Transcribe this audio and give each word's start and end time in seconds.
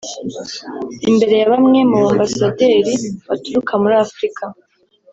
imbere 1.09 1.35
ya 1.39 1.47
bamwe 1.53 1.79
mu 1.89 1.97
ba 2.03 2.07
ambasaderi 2.11 2.93
baturuka 3.27 3.73
muri 3.81 3.95
Afurika 4.05 4.43